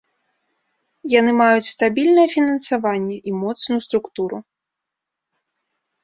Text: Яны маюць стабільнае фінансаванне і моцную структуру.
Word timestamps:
Яны 1.19 1.31
маюць 1.41 1.71
стабільнае 1.73 2.23
фінансаванне 2.35 3.17
і 3.31 3.33
моцную 3.41 3.77
структуру. 3.87 4.37